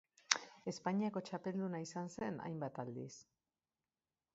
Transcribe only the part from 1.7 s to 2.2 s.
izan